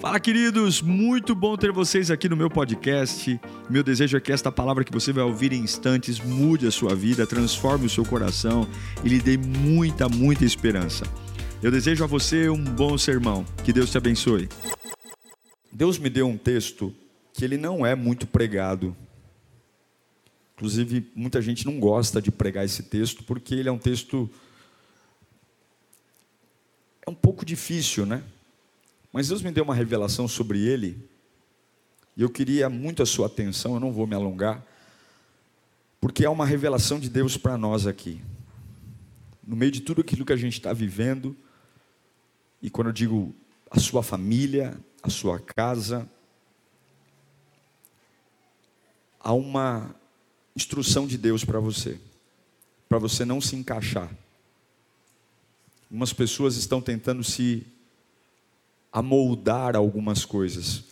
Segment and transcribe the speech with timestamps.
[0.00, 0.80] Fala, queridos!
[0.80, 3.40] Muito bom ter vocês aqui no meu podcast.
[3.68, 6.94] Meu desejo é que esta palavra que você vai ouvir em instantes mude a sua
[6.94, 8.64] vida, transforme o seu coração
[9.04, 11.04] e lhe dê muita, muita esperança.
[11.60, 13.44] Eu desejo a você um bom sermão.
[13.64, 14.48] Que Deus te abençoe.
[15.72, 16.94] Deus me deu um texto
[17.32, 18.96] que ele não é muito pregado.
[20.54, 24.30] Inclusive, muita gente não gosta de pregar esse texto porque ele é um texto
[27.04, 28.22] é um pouco difícil, né?
[29.12, 31.08] Mas Deus me deu uma revelação sobre ele,
[32.16, 34.64] e eu queria muito a sua atenção, eu não vou me alongar,
[36.00, 38.20] porque é uma revelação de Deus para nós aqui.
[39.46, 41.36] No meio de tudo aquilo que a gente está vivendo,
[42.60, 43.34] e quando eu digo
[43.70, 46.08] a sua família, a sua casa,
[49.20, 49.94] há uma
[50.54, 52.00] instrução de Deus para você,
[52.88, 54.10] para você não se encaixar.
[55.84, 57.66] Algumas pessoas estão tentando se
[58.92, 60.84] amoldar algumas coisas.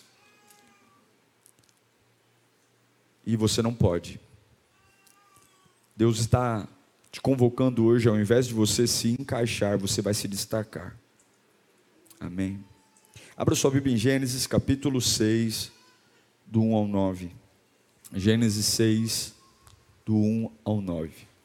[3.24, 4.20] E você não pode.
[5.96, 6.68] Deus está
[7.10, 10.96] te convocando hoje, ao invés de você se encaixar, você vai se destacar.
[12.20, 12.62] Amém.
[13.36, 15.72] Abra sua Bíblia em Gênesis capítulo 6,
[16.46, 17.30] do 1 ao 9.
[18.12, 19.34] Gênesis 6,
[20.04, 21.35] do 1 ao 9.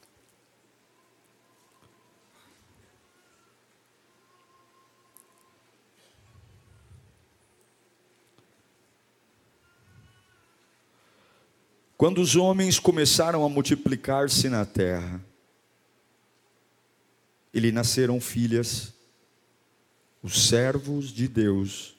[12.02, 15.24] Quando os homens começaram a multiplicar-se na terra,
[17.54, 18.92] lhe nasceram filhas,
[20.20, 21.96] os servos de Deus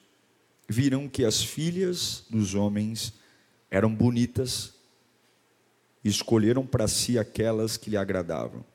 [0.67, 3.13] viram que as filhas dos homens
[3.71, 4.73] eram bonitas
[6.03, 8.65] e escolheram para si aquelas que lhe agradavam.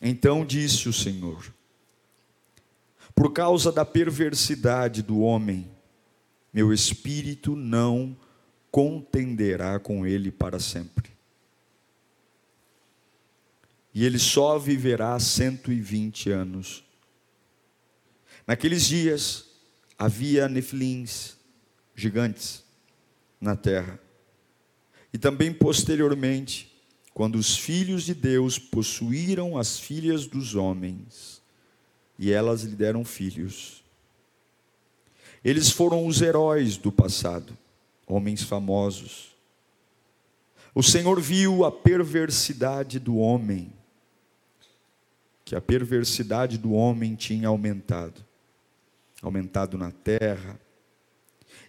[0.00, 1.52] Então disse o Senhor:
[3.16, 5.68] Por causa da perversidade do homem,
[6.52, 8.16] meu espírito não
[8.72, 11.12] contenderá com ele para sempre.
[13.94, 16.82] E ele só viverá 120 anos.
[18.46, 19.50] Naqueles dias
[19.98, 21.36] havia nefilins,
[21.94, 22.64] gigantes,
[23.38, 24.00] na terra.
[25.12, 26.72] E também posteriormente,
[27.12, 31.42] quando os filhos de Deus possuíram as filhas dos homens,
[32.18, 33.84] e elas lhe deram filhos.
[35.44, 37.58] Eles foram os heróis do passado
[38.12, 39.32] homens famosos.
[40.74, 43.72] O Senhor viu a perversidade do homem,
[45.44, 48.24] que a perversidade do homem tinha aumentado,
[49.20, 50.58] aumentado na terra,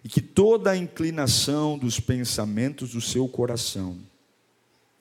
[0.02, 3.98] e que toda a inclinação dos pensamentos do seu coração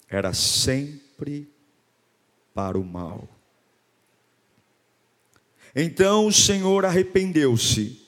[0.07, 1.47] era sempre
[2.53, 3.27] para o mal.
[5.75, 8.01] Então o Senhor arrependeu-se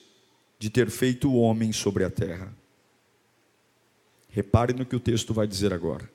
[0.59, 2.53] de ter feito o homem sobre a terra
[4.35, 6.11] Repare no que o texto vai dizer agora.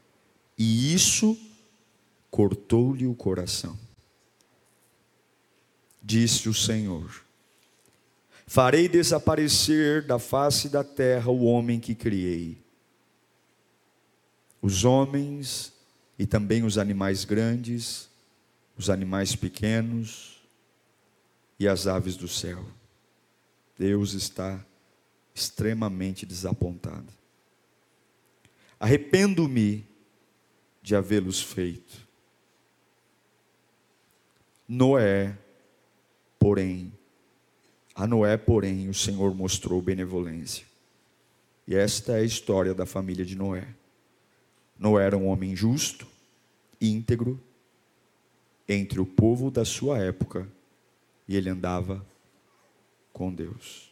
[0.58, 1.38] E isso
[2.30, 3.78] cortou-lhe o coração.
[6.02, 7.24] Disse o Senhor:
[8.46, 12.58] Farei desaparecer da face da terra o homem que criei.
[14.60, 15.72] Os homens
[16.18, 18.10] e também os animais grandes,
[18.76, 20.42] os animais pequenos
[21.58, 22.62] e as aves do céu.
[23.78, 24.62] Deus está
[25.34, 27.19] extremamente desapontado.
[28.80, 29.86] Arrependo-me
[30.82, 32.08] de havê-los feito.
[34.66, 35.36] Noé,
[36.38, 36.90] porém,
[37.94, 40.64] a Noé, porém, o Senhor mostrou benevolência.
[41.66, 43.68] E esta é a história da família de Noé.
[44.78, 46.06] Noé era um homem justo,
[46.80, 47.38] íntegro,
[48.66, 50.48] entre o povo da sua época,
[51.28, 52.04] e ele andava
[53.12, 53.89] com Deus.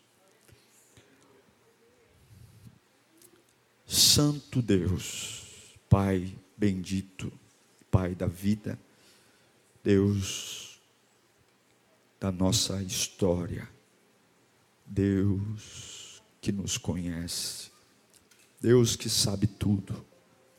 [3.88, 7.32] Santo Deus, Pai bendito,
[7.90, 8.78] Pai da vida,
[9.82, 10.78] Deus
[12.20, 13.66] da nossa história,
[14.84, 17.70] Deus que nos conhece,
[18.60, 20.04] Deus que sabe tudo,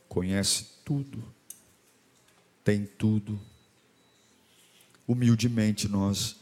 [0.08, 1.22] conhece tudo,
[2.64, 3.40] tem tudo.
[5.06, 6.36] Humildemente nós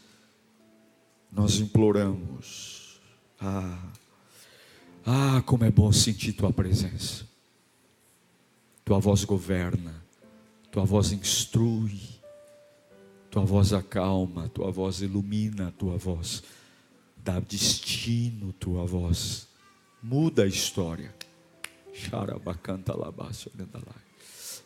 [1.31, 2.99] nós imploramos.
[3.39, 3.91] Ah,
[5.11, 7.27] ah, como é bom sentir tua presença.
[8.85, 10.03] Tua voz governa,
[10.71, 11.99] tua voz instrui,
[13.31, 16.43] tua voz acalma, tua voz ilumina, tua voz
[17.17, 19.47] dá destino, tua voz
[20.01, 21.13] muda a história.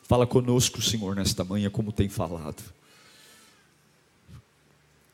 [0.03, 2.61] Fala conosco, Senhor, nesta manhã, como tem falado.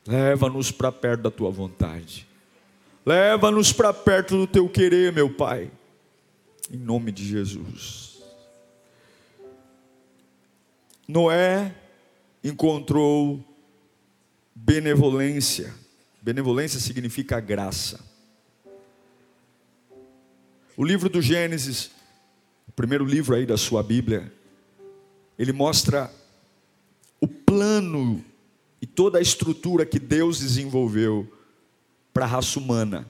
[0.08, 2.29] Leva-nos para perto da tua vontade.
[3.10, 5.72] Leva-nos para perto do teu querer, meu Pai.
[6.72, 8.22] Em nome de Jesus.
[11.08, 11.74] Noé
[12.44, 13.44] encontrou
[14.54, 15.74] benevolência.
[16.22, 18.00] Benevolência significa graça.
[20.78, 21.90] O livro do Gênesis,
[22.68, 24.32] o primeiro livro aí da sua Bíblia,
[25.36, 26.14] ele mostra
[27.20, 28.24] o plano
[28.80, 31.39] e toda a estrutura que Deus desenvolveu
[32.14, 33.08] para a raça humana.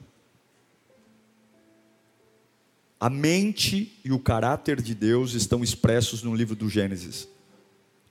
[2.98, 7.26] A mente e o caráter de Deus estão expressos no livro do Gênesis.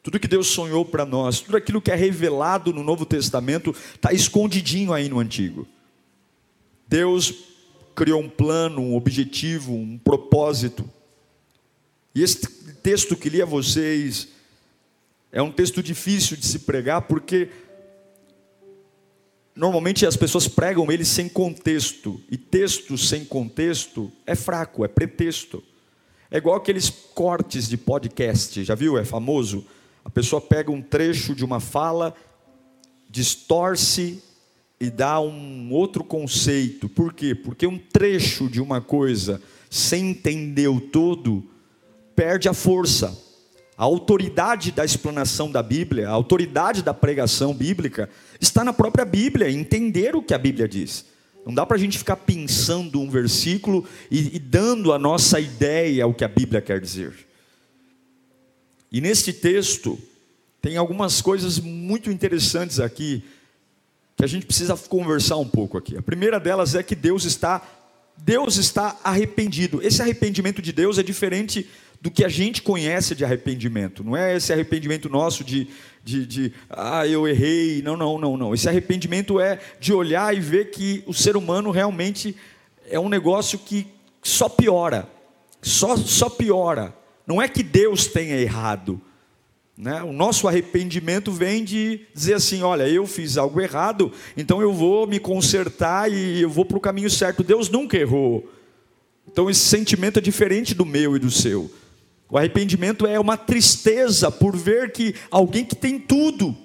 [0.02, 4.12] Tudo que Deus sonhou para nós, tudo aquilo que é revelado no Novo Testamento, está
[4.12, 5.68] escondidinho aí no Antigo.
[6.88, 7.34] Deus
[7.94, 10.90] criou um plano, um objetivo, um propósito.
[12.16, 12.40] E esse
[12.82, 14.30] texto que li a vocês
[15.32, 17.50] é um texto difícil de se pregar, porque
[19.60, 25.62] normalmente as pessoas pregam ele sem contexto, e texto sem contexto é fraco, é pretexto.
[26.32, 28.98] É igual aqueles cortes de podcast, já viu?
[28.98, 29.66] É famoso.
[30.06, 32.16] A pessoa pega um trecho de uma fala,
[33.10, 34.24] distorce
[34.80, 36.88] e dá um outro conceito.
[36.88, 37.36] Por quê?
[37.36, 41.44] Porque um trecho de uma coisa, sem entender o todo,
[42.16, 43.29] perde a força.
[43.80, 49.50] A autoridade da explanação da Bíblia, a autoridade da pregação bíblica, está na própria Bíblia,
[49.50, 51.06] entender o que a Bíblia diz.
[51.46, 56.06] Não dá para a gente ficar pensando um versículo e, e dando a nossa ideia
[56.06, 57.14] o que a Bíblia quer dizer.
[58.92, 59.98] E neste texto,
[60.62, 63.24] tem algumas coisas muito interessantes aqui,
[64.18, 65.96] que a gente precisa conversar um pouco aqui.
[65.96, 67.66] A primeira delas é que Deus está
[68.22, 69.82] Deus está arrependido.
[69.82, 71.66] Esse arrependimento de Deus é diferente
[72.02, 74.04] do que a gente conhece de arrependimento.
[74.04, 75.68] Não é esse arrependimento nosso de,
[76.04, 77.82] de, de, ah, eu errei.
[77.82, 78.54] Não, não, não, não.
[78.54, 82.36] Esse arrependimento é de olhar e ver que o ser humano realmente
[82.90, 83.88] é um negócio que
[84.24, 85.10] só piora.
[85.62, 86.96] Só, só piora.
[87.28, 89.02] Não é que Deus tenha errado.
[89.78, 90.02] Né?
[90.04, 95.06] O nosso arrependimento vem de dizer assim: olha, eu fiz algo errado, então eu vou
[95.06, 97.44] me consertar e eu vou para o caminho certo.
[97.44, 98.50] Deus nunca errou.
[99.32, 101.72] Então esse sentimento é diferente do meu e do seu.
[102.30, 106.56] O arrependimento é uma tristeza por ver que alguém que tem tudo,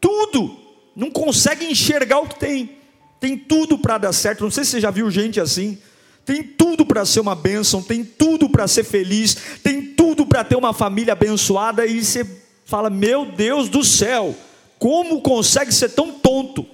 [0.00, 0.58] tudo,
[0.96, 2.78] não consegue enxergar o que tem,
[3.20, 4.42] tem tudo para dar certo.
[4.42, 5.78] Não sei se você já viu gente assim,
[6.24, 10.56] tem tudo para ser uma bênção, tem tudo para ser feliz, tem tudo para ter
[10.56, 12.28] uma família abençoada, e você
[12.64, 14.34] fala: Meu Deus do céu,
[14.80, 16.66] como consegue ser tão tonto?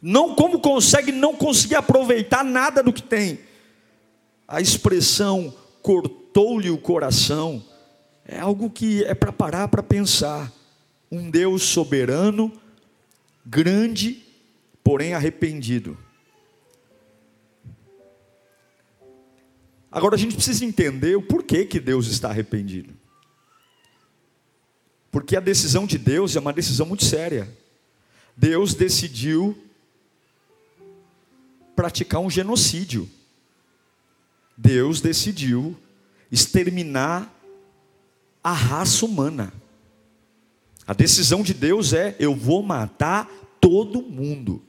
[0.00, 3.40] Não, como consegue não conseguir aproveitar nada do que tem?
[4.46, 5.52] A expressão
[5.82, 7.62] cortou cortou-lhe o coração,
[8.24, 10.52] é algo que é para parar para pensar.
[11.10, 12.52] Um Deus soberano,
[13.44, 14.24] grande,
[14.84, 15.98] porém arrependido.
[19.90, 22.94] Agora a gente precisa entender o porquê que Deus está arrependido.
[25.10, 27.52] Porque a decisão de Deus é uma decisão muito séria.
[28.36, 29.58] Deus decidiu
[31.74, 33.10] praticar um genocídio.
[34.56, 35.76] Deus decidiu
[36.30, 37.34] exterminar
[38.42, 39.52] a raça humana.
[40.86, 43.28] A decisão de Deus é: eu vou matar
[43.60, 44.62] todo mundo.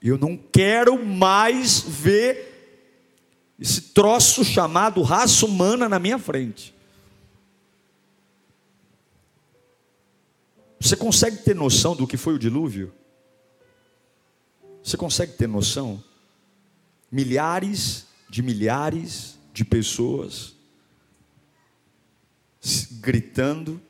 [0.00, 2.48] Eu não quero mais ver
[3.58, 6.74] esse troço chamado raça humana na minha frente.
[10.80, 12.92] Você consegue ter noção do que foi o dilúvio?
[14.82, 16.02] Você consegue ter noção?
[17.10, 20.54] Milhares de milhares de pessoas
[23.00, 23.80] gritando,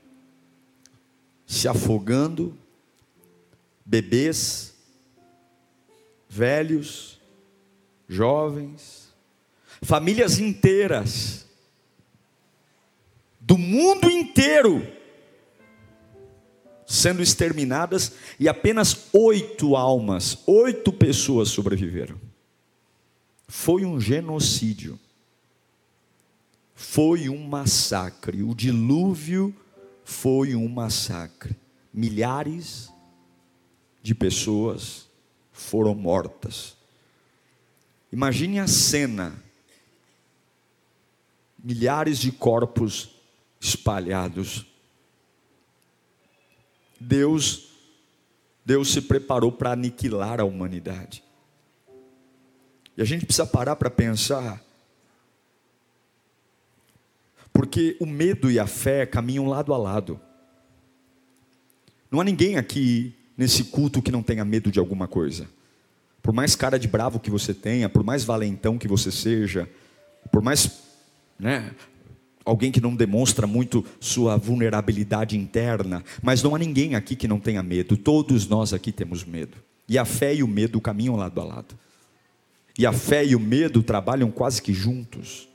[1.46, 2.56] se afogando,
[3.84, 4.74] bebês,
[6.28, 7.18] velhos,
[8.08, 9.14] jovens,
[9.82, 11.46] famílias inteiras,
[13.40, 14.86] do mundo inteiro,
[16.86, 22.20] sendo exterminadas e apenas oito almas, oito pessoas sobreviveram.
[23.46, 24.98] Foi um genocídio
[26.78, 28.40] foi um massacre.
[28.44, 29.52] O dilúvio
[30.04, 31.56] foi um massacre.
[31.92, 32.88] Milhares
[34.00, 35.08] de pessoas
[35.50, 36.76] foram mortas.
[38.12, 39.42] Imagine a cena:
[41.58, 43.10] milhares de corpos
[43.58, 44.64] espalhados.
[47.00, 47.72] Deus,
[48.64, 51.24] Deus se preparou para aniquilar a humanidade.
[52.96, 54.67] E a gente precisa parar para pensar
[57.58, 60.20] porque o medo e a fé caminham lado a lado.
[62.08, 65.48] Não há ninguém aqui nesse culto que não tenha medo de alguma coisa.
[66.22, 69.68] por mais cara de bravo que você tenha, por mais valentão que você seja,
[70.30, 70.84] por mais
[71.36, 71.72] né,
[72.44, 77.40] alguém que não demonstra muito sua vulnerabilidade interna, mas não há ninguém aqui que não
[77.40, 79.56] tenha medo, todos nós aqui temos medo.
[79.88, 81.74] E a fé e o medo caminham lado a lado.
[82.78, 85.47] E a fé e o medo trabalham quase que juntos.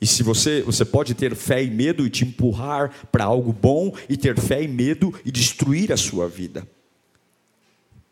[0.00, 3.94] E se você, você pode ter fé e medo e te empurrar para algo bom,
[4.08, 6.66] e ter fé e medo e destruir a sua vida.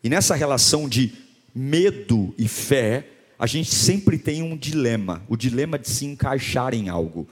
[0.03, 1.13] E nessa relação de
[1.53, 6.89] medo e fé, a gente sempre tem um dilema, o dilema de se encaixar em
[6.89, 7.27] algo.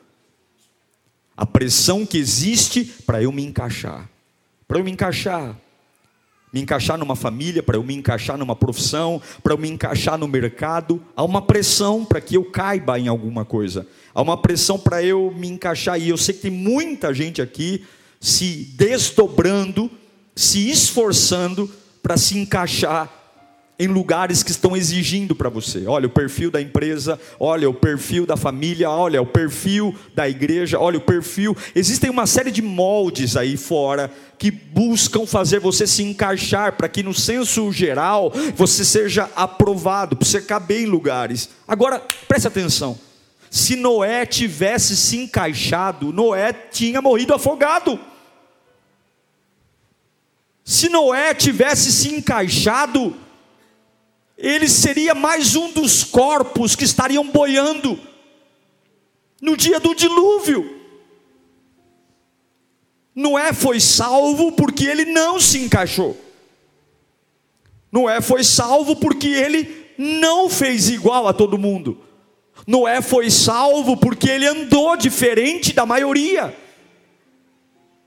[1.36, 4.10] A pressão que existe para eu me encaixar.
[4.68, 5.60] Para eu me encaixar,
[6.54, 10.28] me encaixar numa família, para eu me encaixar numa profissão, para eu me encaixar no
[10.28, 13.88] mercado, há uma pressão para que eu caiba em alguma coisa.
[14.14, 17.84] Há uma pressão para eu me encaixar e eu sei que tem muita gente aqui
[18.20, 19.90] se desdobrando,
[20.36, 21.70] se esforçando
[22.04, 23.23] para se encaixar
[23.78, 25.86] em lugares que estão exigindo para você.
[25.88, 30.80] Olha o perfil da empresa, olha o perfil da família, olha o perfil da igreja,
[30.80, 31.58] olha o perfil.
[31.74, 37.02] Existem uma série de moldes aí fora que buscam fazer você se encaixar para que
[37.02, 41.50] no senso geral você seja aprovado, para você caber em lugares.
[41.68, 42.98] Agora, preste atenção.
[43.50, 48.00] Se Noé tivesse se encaixado, Noé tinha morrido afogado.
[50.64, 53.16] Se Noé tivesse se encaixado,
[54.38, 58.00] ele seria mais um dos corpos que estariam boiando
[59.42, 60.82] no dia do dilúvio.
[63.16, 66.20] Noé foi salvo porque ele não se encaixou.
[67.92, 72.02] Noé foi salvo porque ele não fez igual a todo mundo.
[72.66, 76.56] Noé foi salvo porque ele andou diferente da maioria.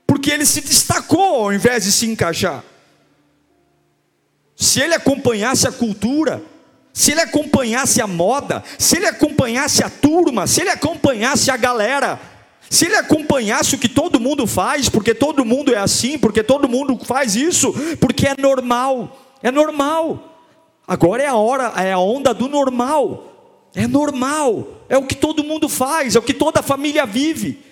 [0.05, 2.63] Porque ele se destacou ao invés de se encaixar
[4.57, 6.41] se ele acompanhasse a cultura,
[6.91, 12.19] se ele acompanhasse a moda, se ele acompanhasse a turma, se ele acompanhasse a galera,
[12.67, 16.67] se ele acompanhasse o que todo mundo faz, porque todo mundo é assim, porque todo
[16.67, 20.41] mundo faz isso, porque é normal, é normal.
[20.87, 23.25] Agora é a hora, é a onda do normal.
[23.75, 27.63] É normal, é o que todo mundo faz, é o que toda a família vive.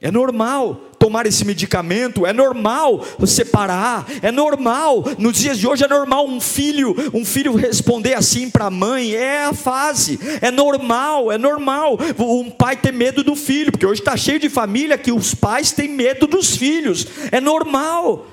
[0.00, 5.04] É normal tomar esse medicamento, é normal separar, é normal.
[5.16, 9.14] Nos dias de hoje é normal um filho, um filho responder assim para a mãe,
[9.14, 11.96] é a fase, é normal, é normal.
[12.18, 15.70] Um pai ter medo do filho, porque hoje está cheio de família que os pais
[15.70, 18.26] têm medo dos filhos, é normal.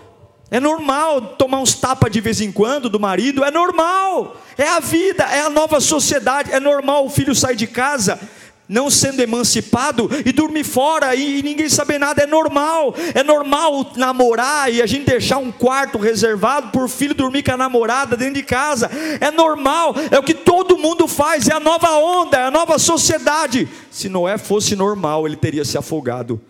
[0.49, 4.35] É normal tomar uns tapas de vez em quando do marido, é normal.
[4.57, 8.19] É a vida, é a nova sociedade, é normal o filho sair de casa
[8.67, 14.71] não sendo emancipado e dormir fora e, ninguém saber nada, é normal, é normal namorar
[14.73, 18.43] e a gente deixar um quarto reservado por filho dormir com a namorada dentro de
[18.43, 18.89] casa,
[19.19, 22.79] é normal, é o que todo mundo faz, é a nova onda, é a nova
[22.79, 23.67] sociedade.
[23.91, 26.41] Se Noé fosse normal, ele teria se afogado.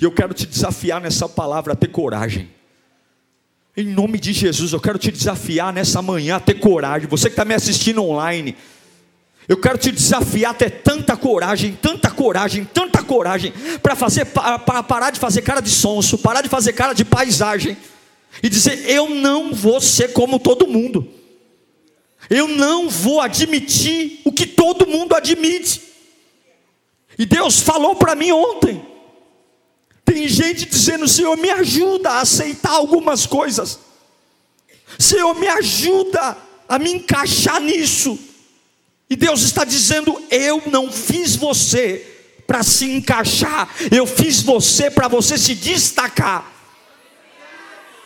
[0.00, 2.50] E eu quero te desafiar nessa palavra a ter coragem.
[3.76, 7.08] Em nome de Jesus, eu quero te desafiar nessa manhã a ter coragem.
[7.08, 8.56] Você que está me assistindo online,
[9.48, 14.82] eu quero te desafiar a ter tanta coragem, tanta coragem, tanta coragem, para fazer para
[14.82, 17.76] parar de fazer cara de sonso, parar de fazer cara de paisagem
[18.42, 21.08] e dizer: eu não vou ser como todo mundo.
[22.30, 25.82] Eu não vou admitir o que todo mundo admite.
[27.18, 28.80] E Deus falou para mim ontem.
[30.04, 33.78] Tem gente dizendo: Senhor, me ajuda a aceitar algumas coisas.
[34.98, 36.36] Senhor, me ajuda
[36.68, 38.18] a me encaixar nisso.
[39.12, 41.98] E Deus está dizendo: Eu não fiz você
[42.46, 46.50] para se encaixar, eu fiz você para você se destacar.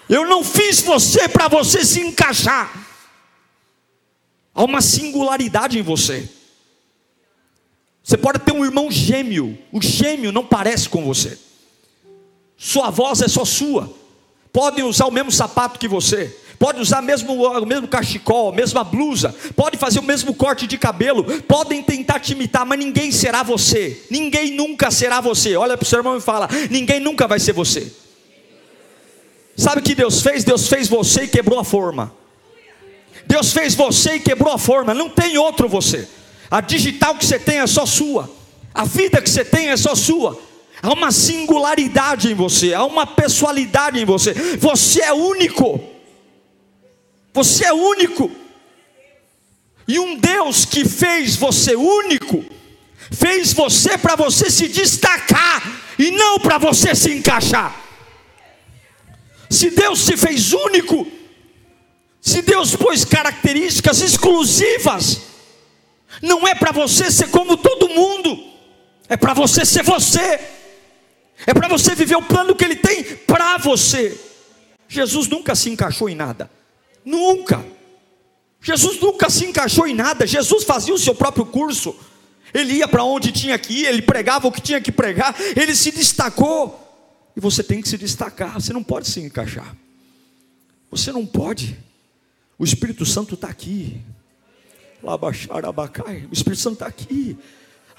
[0.08, 2.72] Eu não fiz você para você se encaixar.
[4.52, 6.28] Há uma singularidade em você.
[8.02, 11.38] Você pode ter um irmão gêmeo, o gêmeo não parece com você.
[12.56, 13.94] Sua voz é só sua.
[14.52, 18.84] Podem usar o mesmo sapato que você pode usar mesmo, o mesmo cachecol, a mesma
[18.84, 23.42] blusa, pode fazer o mesmo corte de cabelo, podem tentar te imitar, mas ninguém será
[23.42, 25.56] você, ninguém nunca será você.
[25.56, 27.92] Olha para o seu irmão e fala: ninguém nunca vai ser você.
[29.56, 30.44] Sabe o que Deus fez?
[30.44, 32.12] Deus fez você e quebrou a forma.
[33.26, 36.08] Deus fez você e quebrou a forma, não tem outro você.
[36.50, 38.30] A digital que você tem é só sua,
[38.72, 40.40] a vida que você tem é só sua.
[40.82, 44.32] Há uma singularidade em você, há uma pessoalidade em você.
[44.58, 45.95] Você é único.
[47.36, 48.30] Você é único.
[49.86, 52.42] E um Deus que fez você único,
[53.12, 55.62] fez você para você se destacar
[55.98, 57.78] e não para você se encaixar.
[59.50, 61.06] Se Deus te fez único,
[62.26, 65.20] Se Deus pôs características exclusivas,
[66.20, 68.52] não é para você ser como todo mundo,
[69.08, 70.40] é para você ser você,
[71.46, 74.20] é para você viver o plano que Ele tem para você.
[74.88, 76.50] Jesus nunca se encaixou em nada,
[77.06, 77.64] nunca.
[78.60, 81.94] Jesus nunca se encaixou em nada, Jesus fazia o seu próprio curso,
[82.52, 85.74] ele ia para onde tinha que ir, ele pregava o que tinha que pregar, ele
[85.76, 86.82] se destacou.
[87.36, 89.76] E você tem que se destacar, você não pode se encaixar,
[90.90, 91.78] você não pode.
[92.58, 94.00] O Espírito Santo está aqui,
[95.02, 97.38] o Espírito Santo está aqui.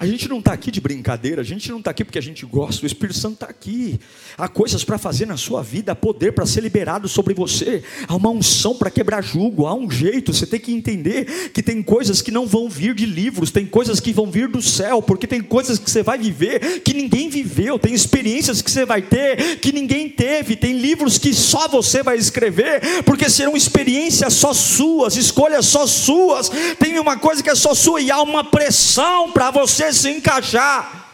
[0.00, 2.46] A gente não está aqui de brincadeira, a gente não está aqui porque a gente
[2.46, 3.98] gosta, o Espírito Santo está aqui.
[4.36, 8.14] Há coisas para fazer na sua vida, há poder para ser liberado sobre você, há
[8.14, 12.22] uma unção para quebrar jugo, há um jeito, você tem que entender que tem coisas
[12.22, 15.40] que não vão vir de livros, tem coisas que vão vir do céu, porque tem
[15.40, 19.72] coisas que você vai viver que ninguém viveu, tem experiências que você vai ter que
[19.72, 25.66] ninguém teve, tem livros que só você vai escrever, porque serão experiências só suas, escolhas
[25.66, 29.87] só suas, tem uma coisa que é só sua e há uma pressão para você
[29.92, 31.06] se encaixar.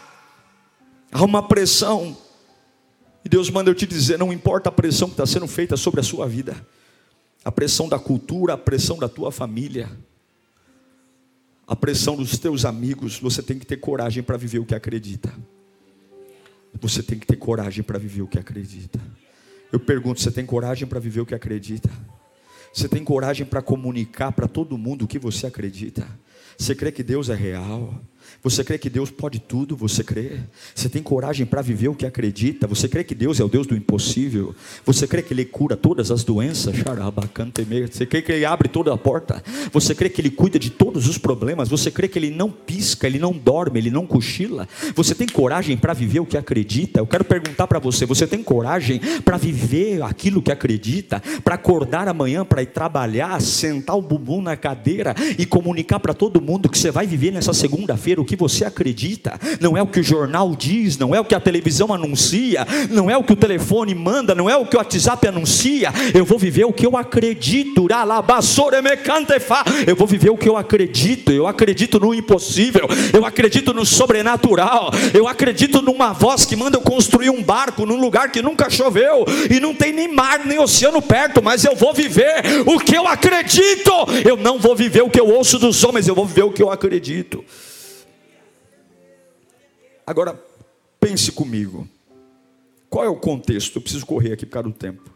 [1.11, 2.17] Há uma pressão.
[3.23, 5.99] E Deus manda eu te dizer: não importa a pressão que está sendo feita sobre
[5.99, 6.55] a sua vida,
[7.43, 9.89] a pressão da cultura, a pressão da tua família,
[11.67, 15.33] a pressão dos teus amigos, você tem que ter coragem para viver o que acredita.
[16.81, 18.99] Você tem que ter coragem para viver o que acredita.
[19.71, 21.89] Eu pergunto: você tem coragem para viver o que acredita?
[22.73, 26.05] Você tem coragem para comunicar para todo mundo o que você acredita?
[26.57, 27.93] Você crê que Deus é real?
[28.45, 29.75] Você crê que Deus pode tudo?
[29.75, 30.39] Você crê?
[30.73, 32.67] Você tem coragem para viver o que acredita?
[32.67, 34.53] Você crê que Deus é o Deus do impossível?
[34.85, 36.75] Você crê que Ele cura todas as doenças?
[37.91, 39.43] Você crê que Ele abre toda a porta?
[39.71, 41.69] Você crê que Ele cuida de todos os problemas?
[41.69, 44.67] Você crê que Ele não pisca, Ele não dorme, Ele não cochila?
[44.95, 46.99] Você tem coragem para viver o que acredita?
[46.99, 51.19] Eu quero perguntar para você: você tem coragem para viver aquilo que acredita?
[51.43, 56.39] Para acordar amanhã, para ir trabalhar, sentar o bumbum na cadeira e comunicar para todo
[56.39, 59.99] mundo que você vai viver nessa segunda-feira o que você acredita, não é o que
[59.99, 63.35] o jornal diz, não é o que a televisão anuncia, não é o que o
[63.35, 65.91] telefone manda, não é o que o WhatsApp anuncia.
[66.13, 67.87] Eu vou viver o que eu acredito.
[69.87, 71.31] Eu vou viver o que eu acredito.
[71.31, 76.81] Eu acredito no impossível, eu acredito no sobrenatural, eu acredito numa voz que manda eu
[76.81, 81.01] construir um barco num lugar que nunca choveu e não tem nem mar nem oceano
[81.01, 83.91] perto, mas eu vou viver o que eu acredito.
[84.23, 86.61] Eu não vou viver o que eu ouço dos homens, eu vou viver o que
[86.61, 87.45] eu acredito.
[90.05, 90.37] Agora,
[90.99, 91.87] pense comigo.
[92.89, 93.77] Qual é o contexto?
[93.77, 95.09] Eu preciso correr aqui por causa do tempo.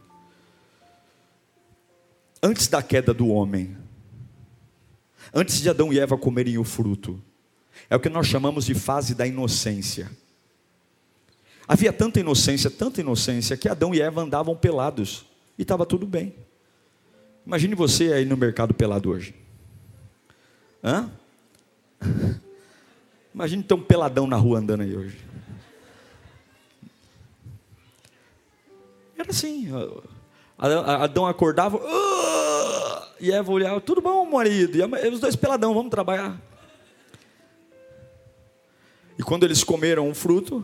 [2.42, 3.78] Antes da queda do homem,
[5.34, 7.22] antes de Adão e Eva comerem o fruto,
[7.90, 10.10] é o que nós chamamos de fase da inocência.
[11.68, 15.26] Havia tanta inocência, tanta inocência, que Adão e Eva andavam pelados
[15.58, 16.34] e estava tudo bem.
[17.46, 19.36] Imagine você aí no mercado pelado hoje.
[20.84, 21.10] Hã?
[23.34, 25.18] Imagine ter um peladão na rua andando aí hoje.
[29.18, 29.68] Era assim.
[30.58, 31.80] Adão acordava,
[33.20, 34.78] e Eva olhava, tudo bom, marido?
[34.78, 36.40] E os dois peladão, vamos trabalhar.
[39.18, 40.64] E quando eles comeram um fruto,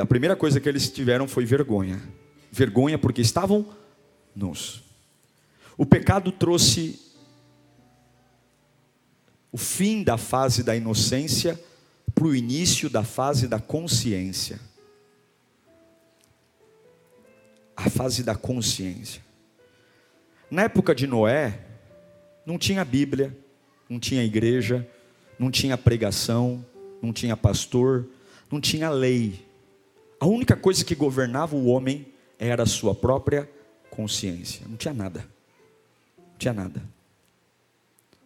[0.00, 2.02] a primeira coisa que eles tiveram foi vergonha.
[2.50, 3.66] Vergonha porque estavam
[4.34, 4.82] nus.
[5.76, 7.00] O pecado trouxe
[9.54, 11.56] o fim da fase da inocência
[12.12, 14.58] para o início da fase da consciência.
[17.76, 19.22] A fase da consciência.
[20.50, 21.60] Na época de Noé,
[22.44, 23.32] não tinha Bíblia,
[23.88, 24.84] não tinha igreja,
[25.38, 26.66] não tinha pregação,
[27.00, 28.08] não tinha pastor,
[28.50, 29.46] não tinha lei.
[30.18, 32.08] A única coisa que governava o homem
[32.40, 33.48] era a sua própria
[33.88, 34.66] consciência.
[34.68, 35.24] Não tinha nada.
[36.18, 36.93] Não tinha nada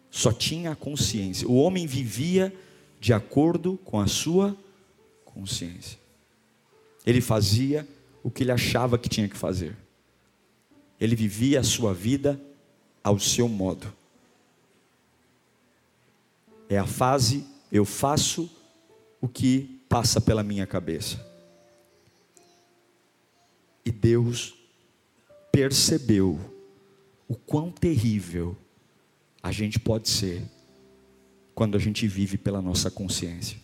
[0.09, 1.47] só tinha a consciência.
[1.47, 2.53] O homem vivia
[2.99, 4.55] de acordo com a sua
[5.25, 5.97] consciência.
[7.05, 7.87] Ele fazia
[8.23, 9.75] o que ele achava que tinha que fazer.
[10.99, 12.39] Ele vivia a sua vida
[13.03, 13.91] ao seu modo.
[16.67, 18.49] É a fase eu faço
[19.21, 21.25] o que passa pela minha cabeça.
[23.85, 24.55] E Deus
[25.51, 26.39] percebeu
[27.27, 28.55] o quão terrível
[29.41, 30.43] a gente pode ser
[31.55, 33.57] quando a gente vive pela nossa consciência.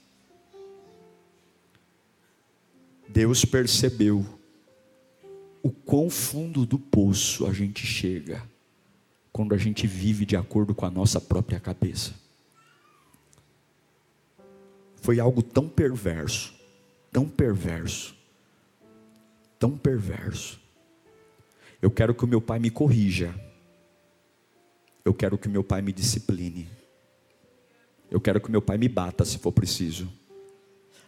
[3.08, 4.26] Deus percebeu
[5.62, 8.44] o quão fundo do poço a gente chega
[9.32, 12.14] quando a gente vive de acordo com a nossa própria cabeça.
[15.02, 16.54] Foi algo tão perverso,
[17.12, 18.16] tão perverso,
[19.60, 20.60] tão perverso.
[21.82, 23.34] Eu quero que o meu pai me corrija
[25.06, 26.68] Eu quero que meu pai me discipline.
[28.10, 30.12] Eu quero que meu pai me bata se for preciso.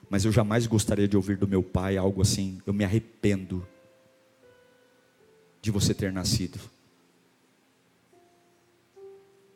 [0.07, 2.62] Mas eu jamais gostaria de ouvir do meu pai algo assim.
[2.65, 3.67] Eu me arrependo
[5.60, 6.60] de você ter nascido.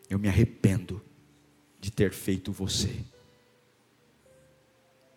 [0.09, 1.01] Eu me arrependo
[1.79, 3.05] de ter feito você.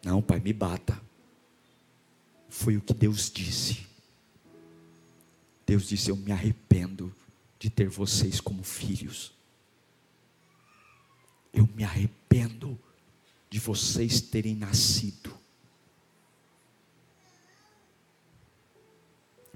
[0.04, 1.00] Não, pai, me bata.
[2.48, 3.86] Foi o que Deus disse.
[5.66, 6.63] Deus disse: Eu me arrependo
[7.64, 9.32] de ter vocês como filhos.
[11.50, 12.78] Eu me arrependo
[13.48, 15.34] de vocês terem nascido.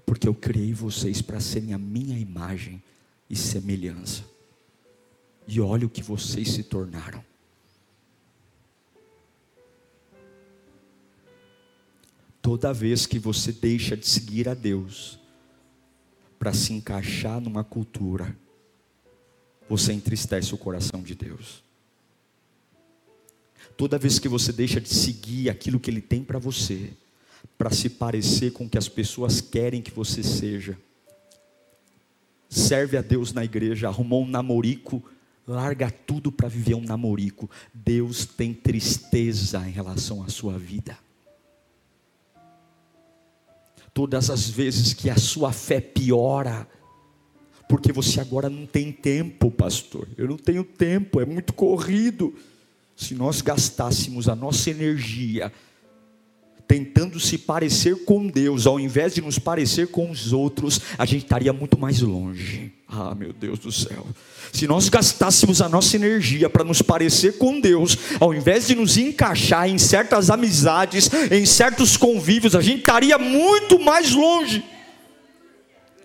[0.06, 2.82] Porque eu criei vocês para serem a minha imagem
[3.28, 4.24] e semelhança.
[5.46, 7.22] E olha o que vocês se tornaram.
[12.40, 15.18] Toda vez que você deixa de seguir a Deus
[16.38, 18.36] para se encaixar numa cultura,
[19.68, 21.62] você entristece o coração de Deus.
[23.76, 26.92] Toda vez que você deixa de seguir aquilo que Ele tem para você,
[27.56, 30.76] para se parecer com o que as pessoas querem que você seja,
[32.48, 35.02] serve a Deus na igreja, arrumou um namorico
[35.48, 37.50] larga tudo para viver um namorico.
[37.72, 40.96] Deus tem tristeza em relação à sua vida.
[43.98, 46.68] Todas as vezes que a sua fé piora,
[47.68, 50.06] porque você agora não tem tempo, pastor.
[50.16, 52.32] Eu não tenho tempo, é muito corrido.
[52.94, 55.52] Se nós gastássemos a nossa energia
[56.68, 61.24] tentando se parecer com Deus, ao invés de nos parecer com os outros, a gente
[61.24, 62.70] estaria muito mais longe.
[62.86, 64.06] Ah, meu Deus do céu.
[64.52, 68.98] Se nós gastássemos a nossa energia para nos parecer com Deus, ao invés de nos
[68.98, 74.62] encaixar em certas amizades, em certos convívios, a gente estaria muito mais longe.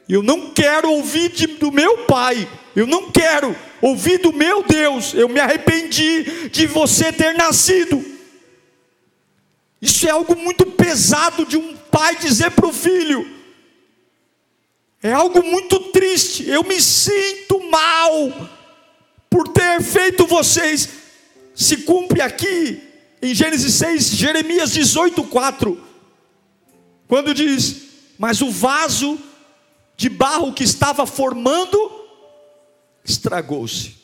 [0.08, 5.14] Eu não quero ouvir de, do meu pai, eu não quero ouvir do meu Deus,
[5.14, 8.13] eu me arrependi de você ter nascido.
[9.84, 13.30] Isso é algo muito pesado de um pai dizer para o filho.
[15.02, 16.48] É algo muito triste.
[16.48, 18.50] Eu me sinto mal
[19.30, 20.88] por ter feito vocês.
[21.54, 22.82] Se cumpre aqui
[23.22, 25.86] em Gênesis 6, Jeremias 18, 4.
[27.06, 27.82] Quando diz:
[28.18, 29.20] Mas o vaso
[29.98, 31.78] de barro que estava formando
[33.04, 33.98] estragou-se.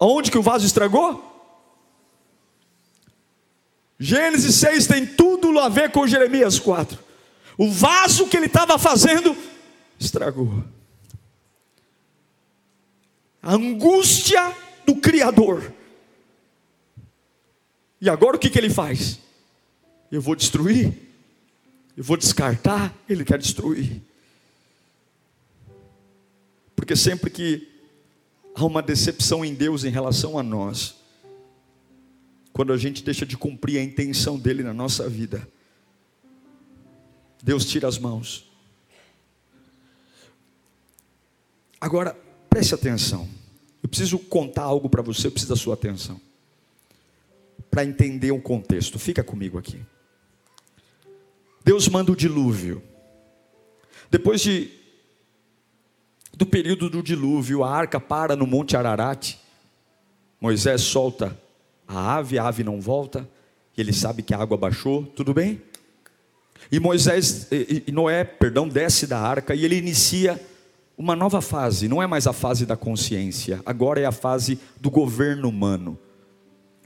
[0.00, 1.27] Aonde que o vaso estragou?
[3.98, 6.98] Gênesis 6 tem tudo a ver com Jeremias 4.
[7.56, 9.36] O vaso que ele estava fazendo
[9.98, 10.62] estragou.
[13.42, 14.54] A angústia
[14.86, 15.72] do Criador.
[18.00, 19.18] E agora o que, que ele faz?
[20.10, 20.92] Eu vou destruir?
[21.96, 22.94] Eu vou descartar?
[23.08, 24.00] Ele quer destruir.
[26.76, 27.68] Porque sempre que
[28.54, 30.97] há uma decepção em Deus em relação a nós,
[32.52, 35.48] quando a gente deixa de cumprir a intenção dele na nossa vida.
[37.42, 38.50] Deus tira as mãos.
[41.80, 42.16] Agora,
[42.50, 43.28] preste atenção.
[43.82, 46.20] Eu preciso contar algo para você, eu preciso da sua atenção.
[47.70, 48.98] Para entender o contexto.
[48.98, 49.80] Fica comigo aqui.
[51.64, 52.82] Deus manda o dilúvio.
[54.10, 54.72] Depois de
[56.34, 59.36] do período do dilúvio, a arca para no Monte Ararat.
[60.40, 61.36] Moisés solta
[61.88, 63.26] a ave, a ave não volta,
[63.76, 65.62] ele sabe que a água baixou, tudo bem?
[66.70, 70.38] E Moisés, e Noé, perdão, desce da arca e ele inicia
[70.98, 74.90] uma nova fase, não é mais a fase da consciência, agora é a fase do
[74.90, 75.98] governo humano.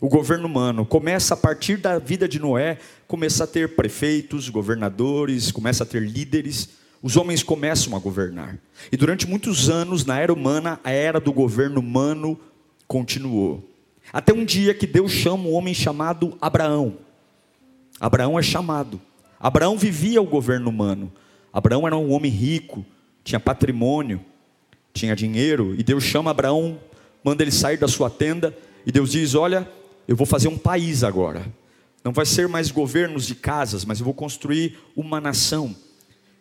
[0.01, 5.51] O governo humano começa a partir da vida de Noé, começa a ter prefeitos, governadores,
[5.51, 6.69] começa a ter líderes,
[7.03, 8.59] os homens começam a governar.
[8.91, 12.39] E durante muitos anos, na era humana, a era do governo humano
[12.87, 13.72] continuou.
[14.13, 16.99] Até um dia que Deus chama um homem chamado Abraão.
[17.99, 19.01] Abraão é chamado.
[19.41, 21.11] Abraão vivia o governo humano.
[21.53, 22.85] Abraão era um homem rico,
[23.25, 24.21] tinha patrimônio,
[24.93, 26.79] tinha dinheiro, e Deus chama Abraão,
[27.25, 29.69] manda ele sair da sua tenda, e Deus diz: Olha,
[30.07, 31.47] eu vou fazer um país agora.
[32.05, 35.75] Não vai ser mais governos de casas, mas eu vou construir uma nação.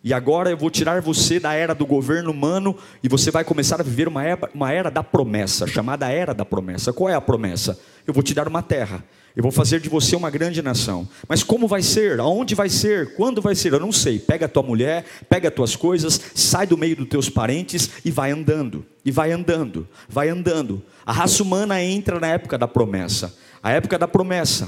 [0.03, 3.79] E agora eu vou tirar você da era do governo humano e você vai começar
[3.79, 6.91] a viver uma era, uma era da promessa, chamada era da promessa.
[6.91, 7.79] Qual é a promessa?
[8.07, 9.03] Eu vou te dar uma terra.
[9.35, 11.07] Eu vou fazer de você uma grande nação.
[11.27, 12.19] Mas como vai ser?
[12.19, 13.15] Aonde vai ser?
[13.15, 13.71] Quando vai ser?
[13.71, 14.19] Eu não sei.
[14.19, 18.09] Pega a tua mulher, pega as tuas coisas, sai do meio dos teus parentes e
[18.11, 18.83] vai andando.
[19.05, 20.81] E vai andando, vai andando.
[21.05, 23.33] A raça humana entra na época da promessa.
[23.63, 24.67] A época da promessa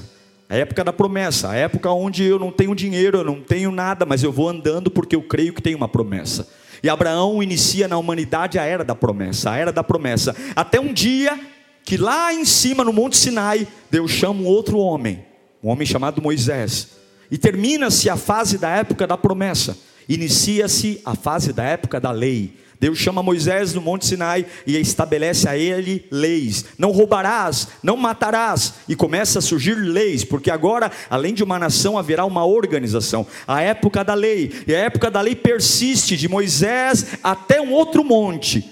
[0.54, 4.06] a época da promessa, a época onde eu não tenho dinheiro, eu não tenho nada,
[4.06, 6.48] mas eu vou andando porque eu creio que tem uma promessa.
[6.84, 10.36] E Abraão inicia na humanidade a era da promessa, a era da promessa.
[10.56, 11.40] Até um dia
[11.84, 15.26] que lá em cima no Monte Sinai, Deus chama um outro homem,
[15.64, 16.90] um homem chamado Moisés.
[17.32, 19.76] E termina-se a fase da época da promessa.
[20.08, 22.60] Inicia-se a fase da época da lei.
[22.84, 26.66] Deus chama Moisés no Monte Sinai e estabelece a ele leis.
[26.78, 28.74] Não roubarás, não matarás.
[28.90, 33.26] E começa a surgir leis, porque agora, além de uma nação, haverá uma organização.
[33.48, 34.52] A época da lei.
[34.68, 38.70] E a época da lei persiste de Moisés até um outro monte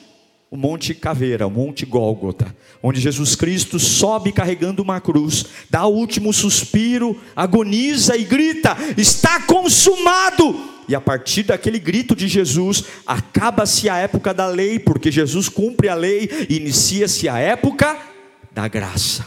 [0.49, 5.95] o Monte Caveira, o Monte Gólgota, onde Jesus Cristo sobe carregando uma cruz, dá o
[5.95, 10.80] último suspiro, agoniza e grita: Está consumado!
[10.91, 15.87] E a partir daquele grito de Jesus, acaba-se a época da lei, porque Jesus cumpre
[15.87, 17.97] a lei, e inicia-se a época
[18.51, 19.25] da graça.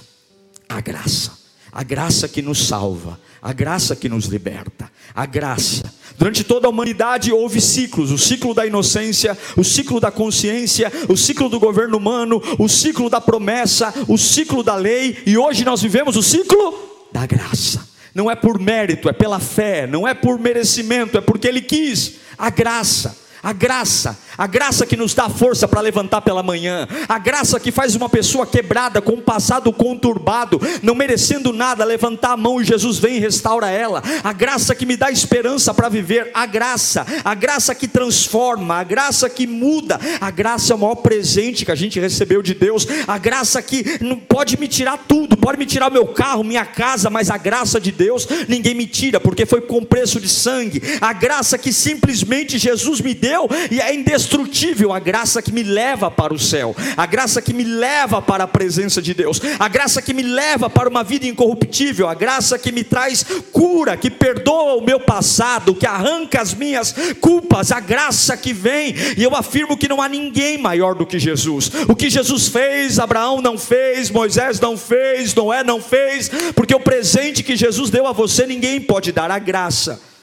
[0.68, 1.32] A graça,
[1.72, 5.90] a graça que nos salva, a graça que nos liberta, a graça.
[6.18, 11.16] Durante toda a humanidade houve ciclos: o ciclo da inocência, o ciclo da consciência, o
[11.16, 15.80] ciclo do governo humano, o ciclo da promessa, o ciclo da lei, e hoje nós
[15.80, 20.38] vivemos o ciclo da graça não é por mérito, é pela fé, não é por
[20.38, 25.68] merecimento, é porque Ele quis, a graça a graça, a graça que nos dá força
[25.68, 30.58] para levantar pela manhã, a graça que faz uma pessoa quebrada, com um passado conturbado,
[30.82, 34.86] não merecendo nada, levantar a mão e Jesus vem e restaura ela, a graça que
[34.86, 40.00] me dá esperança para viver, a graça, a graça que transforma, a graça que muda,
[40.22, 43.98] a graça é o maior presente que a gente recebeu de Deus, a graça que
[44.00, 47.78] não pode me tirar tudo, pode me tirar meu carro, minha casa, mas a graça
[47.78, 52.56] de Deus ninguém me tira, porque foi com preço de sangue, a graça que simplesmente
[52.56, 53.33] Jesus me deu
[53.70, 57.64] e é indestrutível a graça que me leva para o céu, a graça que me
[57.64, 62.08] leva para a presença de Deus, a graça que me leva para uma vida incorruptível,
[62.08, 66.94] a graça que me traz cura, que perdoa o meu passado, que arranca as minhas
[67.20, 71.18] culpas, a graça que vem, e eu afirmo que não há ninguém maior do que
[71.18, 71.70] Jesus.
[71.88, 76.80] O que Jesus fez, Abraão não fez, Moisés não fez, Noé não fez, porque o
[76.80, 80.13] presente que Jesus deu a você ninguém pode dar a graça.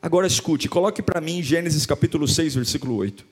[0.00, 3.26] Agora escute, coloque para mim Gênesis capítulo 6, versículo 8.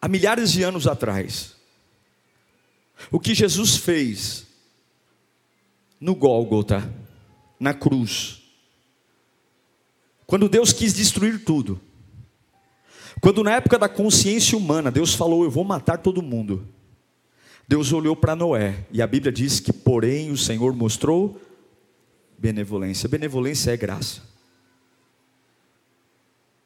[0.00, 1.56] Há milhares de anos atrás,
[3.10, 4.46] o que Jesus fez
[6.00, 6.90] no Gólgota,
[7.58, 8.40] na cruz,
[10.26, 11.80] quando Deus quis destruir tudo,
[13.20, 16.66] quando na época da consciência humana Deus falou: Eu vou matar todo mundo.
[17.68, 21.40] Deus olhou para Noé, e a Bíblia diz que, porém, o Senhor mostrou
[22.40, 23.06] benevolência.
[23.06, 24.22] Benevolência é graça.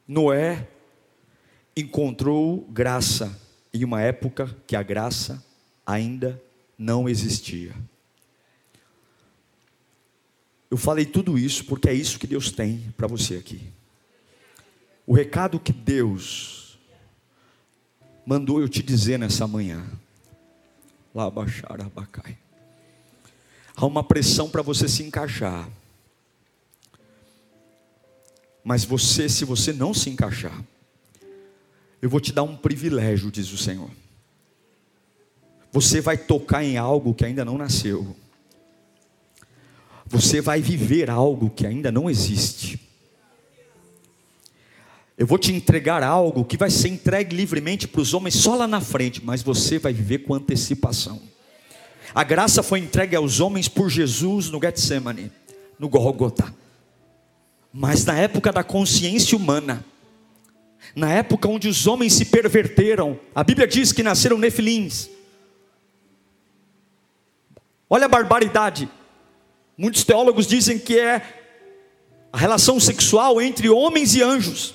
[0.07, 0.69] Noé
[1.77, 3.37] encontrou graça
[3.73, 5.45] em uma época que a graça
[5.85, 6.41] ainda
[6.79, 7.75] não existia.
[10.71, 13.73] Eu falei tudo isso porque é isso que Deus tem para você aqui.
[15.05, 16.79] O recado que Deus
[18.25, 19.85] mandou eu te dizer nessa manhã.
[21.13, 22.44] Lá baixar abacai.
[23.77, 25.69] Há uma pressão para você se encaixar.
[28.63, 30.65] Mas você, se você não se encaixar,
[32.01, 33.91] eu vou te dar um privilégio, diz o Senhor.
[35.73, 38.17] Você vai tocar em algo que ainda não nasceu.
[40.07, 42.81] Você vai viver algo que ainda não existe.
[45.17, 48.67] Eu vou te entregar algo que vai ser entregue livremente para os homens só lá
[48.67, 51.21] na frente, mas você vai viver com antecipação.
[52.15, 55.33] A graça foi entregue aos homens por Jesus no Getsemane,
[55.79, 56.55] no Golgotha.
[57.73, 59.85] Mas na época da consciência humana,
[60.95, 65.11] na época onde os homens se perverteram, a Bíblia diz que nasceram nefilins.
[67.91, 68.89] Olha a barbaridade.
[69.77, 71.21] Muitos teólogos dizem que é
[72.33, 74.73] a relação sexual entre homens e anjos.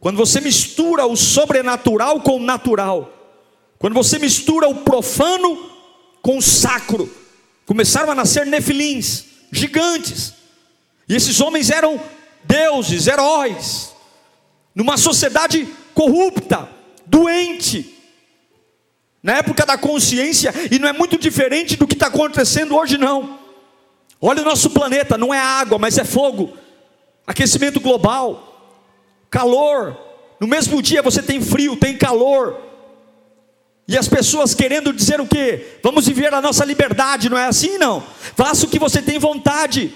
[0.00, 3.13] Quando você mistura o sobrenatural com o natural,
[3.84, 5.70] quando você mistura o profano
[6.22, 7.14] com o sacro,
[7.66, 10.32] começaram a nascer nefilins, gigantes.
[11.06, 12.00] E esses homens eram
[12.44, 13.94] deuses, heróis,
[14.74, 16.66] numa sociedade corrupta,
[17.04, 17.94] doente,
[19.22, 23.38] na época da consciência, e não é muito diferente do que está acontecendo hoje, não.
[24.18, 26.56] Olha o nosso planeta, não é água, mas é fogo,
[27.26, 28.80] aquecimento global,
[29.28, 29.94] calor.
[30.40, 32.72] No mesmo dia você tem frio, tem calor.
[33.86, 35.78] E as pessoas querendo dizer o quê?
[35.82, 38.02] Vamos viver a nossa liberdade, não é assim não?
[38.34, 39.92] Faça o que você tem vontade.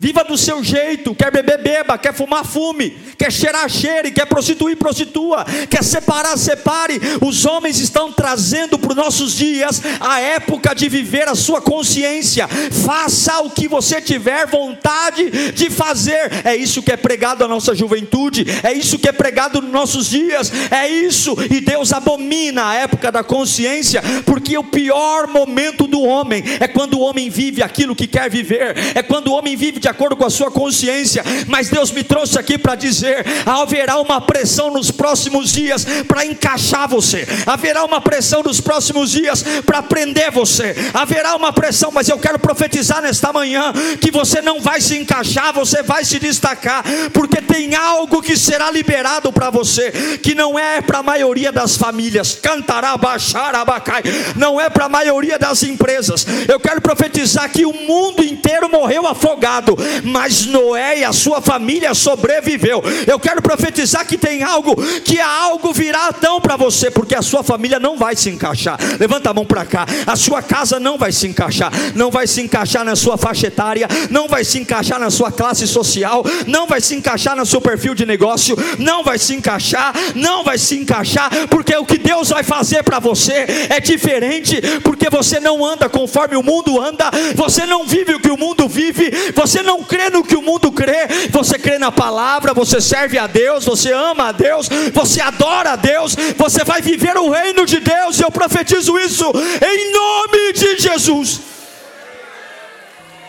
[0.00, 4.76] Viva do seu jeito, quer beber, beba, quer fumar, fume, quer cheirar, cheire, quer prostituir,
[4.76, 7.00] prostitua, quer separar, separe.
[7.20, 12.46] Os homens estão trazendo para os nossos dias a época de viver a sua consciência.
[12.46, 16.30] Faça o que você tiver vontade de fazer.
[16.44, 20.08] É isso que é pregado à nossa juventude, é isso que é pregado nos nossos
[20.08, 21.36] dias, é isso.
[21.50, 26.94] E Deus abomina a época da consciência, porque o pior momento do homem é quando
[26.94, 30.16] o homem vive aquilo que quer viver, é quando o homem vive de de acordo
[30.16, 34.90] com a sua consciência, mas Deus me trouxe aqui para dizer: haverá uma pressão nos
[34.90, 41.34] próximos dias para encaixar você, haverá uma pressão nos próximos dias para prender você, haverá
[41.34, 45.82] uma pressão, mas eu quero profetizar nesta manhã que você não vai se encaixar, você
[45.82, 49.90] vai se destacar, porque tem algo que será liberado para você,
[50.22, 54.02] que não é para a maioria das famílias, cantará, baixar, abacai,
[54.36, 56.26] não é para a maioria das empresas.
[56.46, 61.94] Eu quero profetizar que o mundo inteiro morreu afogado, mas Noé e a sua família
[61.94, 62.82] sobreviveu.
[63.06, 67.42] Eu quero profetizar que tem algo, que algo virá tão para você, porque a sua
[67.42, 68.78] família não vai se encaixar.
[68.98, 69.86] Levanta a mão para cá.
[70.06, 73.88] A sua casa não vai se encaixar, não vai se encaixar na sua faixa etária,
[74.10, 77.94] não vai se encaixar na sua classe social, não vai se encaixar no seu perfil
[77.94, 82.42] de negócio, não vai se encaixar, não vai se encaixar, porque o que Deus vai
[82.42, 87.84] fazer para você é diferente, porque você não anda conforme o mundo anda, você não
[87.84, 91.58] vive o que o mundo vive, você não crê no que o mundo crê, você
[91.58, 96.16] crê na palavra, você serve a Deus, você ama a Deus, você adora a Deus,
[96.36, 101.40] você vai viver o reino de Deus, e eu profetizo isso em nome de Jesus.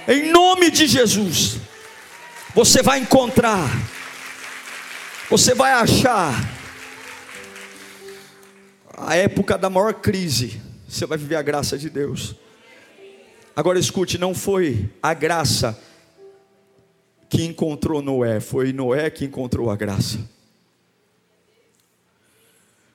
[0.08, 1.58] Em nome de Jesus,
[2.56, 3.70] você vai encontrar,
[5.30, 6.34] você vai achar
[8.98, 12.36] a época da maior crise, você vai viver a graça de Deus.
[13.56, 15.80] Agora escute, não foi a graça
[17.30, 20.20] que encontrou Noé, foi Noé que encontrou a graça.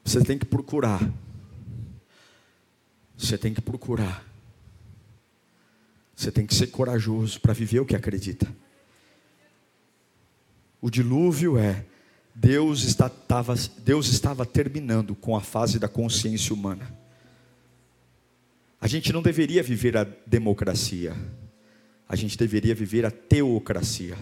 [0.04, 1.00] Você tem que procurar.
[3.16, 4.26] Você tem que procurar.
[6.16, 8.46] Você tem que ser corajoso para viver o que acredita.
[10.80, 11.84] O dilúvio é
[12.34, 12.96] Deus,
[13.78, 16.92] Deus estava terminando com a fase da consciência humana.
[18.80, 21.16] A gente não deveria viver a democracia
[22.08, 24.16] a gente deveria viver a teocracia,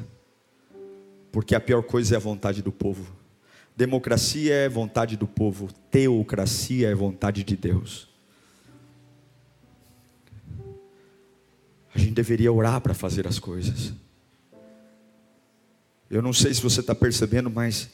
[1.31, 3.15] porque a pior coisa é a vontade do povo.
[3.77, 8.09] Democracia é vontade do povo, teocracia é vontade de Deus.
[11.95, 13.93] A gente deveria orar para fazer as coisas.
[16.11, 17.91] Eu não sei se você está percebendo, mas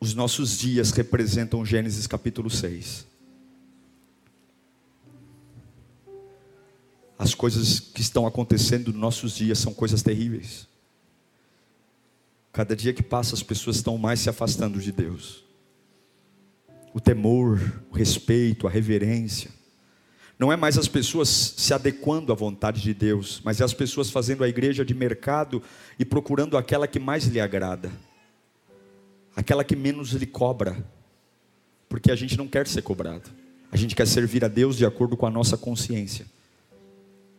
[0.00, 3.09] os nossos dias representam Gênesis capítulo 6.
[7.20, 10.66] As coisas que estão acontecendo nos nossos dias são coisas terríveis.
[12.50, 15.44] Cada dia que passa, as pessoas estão mais se afastando de Deus.
[16.94, 19.50] O temor, o respeito, a reverência.
[20.38, 24.08] Não é mais as pessoas se adequando à vontade de Deus, mas é as pessoas
[24.08, 25.62] fazendo a igreja de mercado
[25.98, 27.92] e procurando aquela que mais lhe agrada,
[29.36, 30.82] aquela que menos lhe cobra,
[31.86, 33.28] porque a gente não quer ser cobrado,
[33.70, 36.24] a gente quer servir a Deus de acordo com a nossa consciência.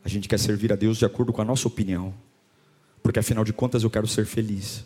[0.03, 2.13] A gente quer servir a Deus de acordo com a nossa opinião,
[3.03, 4.85] porque afinal de contas eu quero ser feliz,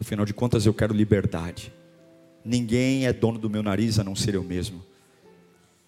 [0.00, 1.72] afinal de contas eu quero liberdade.
[2.44, 4.82] Ninguém é dono do meu nariz a não ser eu mesmo.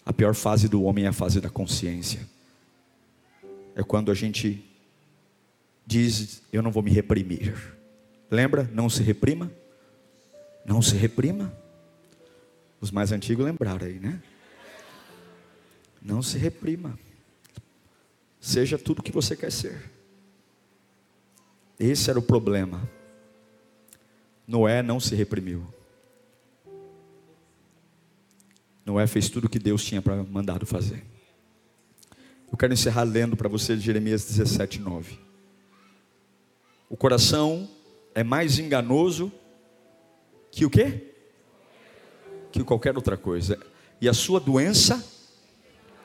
[0.05, 2.27] A pior fase do homem é a fase da consciência.
[3.75, 4.63] É quando a gente
[5.85, 7.55] diz: Eu não vou me reprimir.
[8.29, 8.69] Lembra?
[8.73, 9.51] Não se reprima.
[10.65, 11.53] Não se reprima.
[12.79, 14.21] Os mais antigos lembraram aí, né?
[16.01, 16.97] Não se reprima.
[18.43, 19.89] Seja tudo o que você quer ser.
[21.79, 22.89] Esse era o problema.
[24.45, 25.65] Noé não se reprimiu.
[28.85, 31.05] Noé fez tudo o que Deus tinha para mandado fazer.
[32.51, 35.17] Eu quero encerrar lendo para você Jeremias 17, 9.
[36.89, 37.69] O coração
[38.13, 39.31] é mais enganoso
[40.51, 41.13] que o quê?
[42.51, 43.57] Que qualquer outra coisa.
[44.01, 45.01] E a sua doença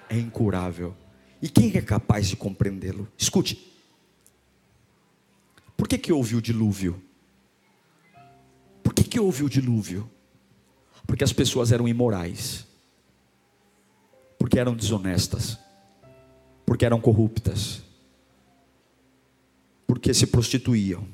[0.08, 0.94] é incurável.
[1.40, 3.08] E quem é capaz de compreendê-lo?
[3.16, 3.72] Escute.
[5.76, 7.00] Por que, que houve o dilúvio?
[8.82, 10.10] Por que, que houve o dilúvio?
[11.06, 12.66] Porque as pessoas eram imorais,
[14.38, 15.58] porque eram desonestas,
[16.66, 17.82] porque eram corruptas,
[19.86, 21.06] porque se prostituíam,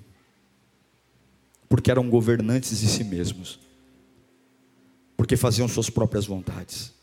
[1.69, 3.61] porque eram governantes de si mesmos,
[5.17, 6.94] porque faziam suas próprias vontades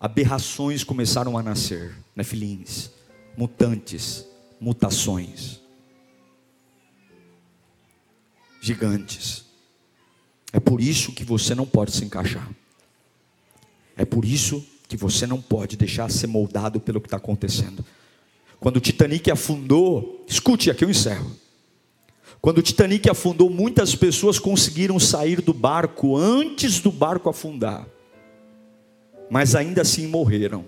[0.00, 2.90] aberrações começaram a nascer, nefilins,
[3.36, 4.26] mutantes,
[4.60, 5.60] mutações.
[8.66, 9.44] gigantes.
[10.52, 12.50] É por isso que você não pode se encaixar.
[13.96, 17.84] É por isso que você não pode deixar ser moldado pelo que está acontecendo.
[18.58, 21.30] Quando o Titanic afundou, escute, aqui eu encerro.
[22.40, 27.86] Quando o Titanic afundou, muitas pessoas conseguiram sair do barco antes do barco afundar,
[29.30, 30.64] mas ainda assim morreram,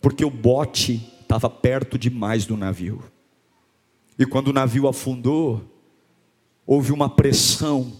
[0.00, 3.02] porque o bote estava perto demais do navio.
[4.18, 5.62] E quando o navio afundou,
[6.66, 7.92] houve uma pressão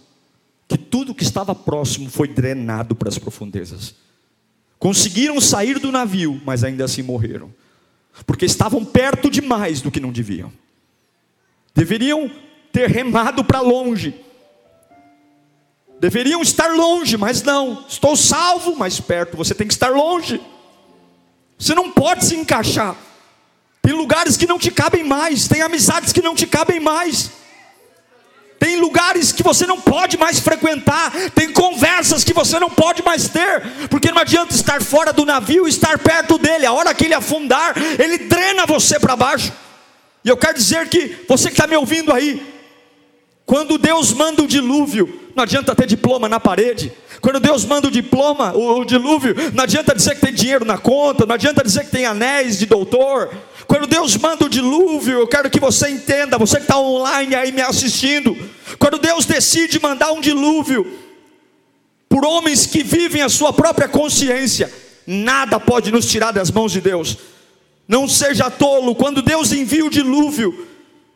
[0.68, 3.94] que tudo que estava próximo foi drenado para as profundezas.
[4.78, 7.54] Conseguiram sair do navio, mas ainda assim morreram,
[8.26, 10.52] porque estavam perto demais do que não deviam.
[11.74, 12.30] Deveriam
[12.72, 14.14] ter remado para longe.
[15.98, 17.84] Deveriam estar longe, mas não.
[17.88, 19.36] Estou salvo, mas perto.
[19.36, 20.40] Você tem que estar longe.
[21.58, 22.96] Você não pode se encaixar.
[23.80, 27.30] Tem lugares que não te cabem mais, tem amizades que não te cabem mais.
[28.58, 33.28] Tem lugares que você não pode mais frequentar, tem conversas que você não pode mais
[33.28, 37.04] ter, porque não adianta estar fora do navio e estar perto dele, a hora que
[37.04, 39.52] ele afundar, ele drena você para baixo.
[40.24, 42.44] E eu quero dizer que você que está me ouvindo aí,
[43.44, 46.90] quando Deus manda o dilúvio, não adianta ter diploma na parede.
[47.20, 50.78] Quando Deus manda o diploma, o, o dilúvio, não adianta dizer que tem dinheiro na
[50.78, 53.30] conta, não adianta dizer que tem anéis de doutor.
[53.66, 57.52] Quando Deus manda o dilúvio, eu quero que você entenda, você que está online aí
[57.52, 58.34] me assistindo.
[58.78, 60.90] Quando Deus decide mandar um dilúvio,
[62.08, 64.72] por homens que vivem a sua própria consciência,
[65.06, 67.18] nada pode nos tirar das mãos de Deus.
[67.86, 70.66] Não seja tolo, quando Deus envia o dilúvio,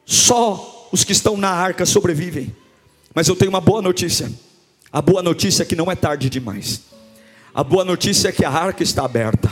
[0.04, 2.54] só os que estão na arca sobrevivem.
[3.14, 4.30] Mas eu tenho uma boa notícia.
[4.92, 6.82] A boa notícia é que não é tarde demais.
[7.54, 9.50] A boa notícia é que a arca está aberta.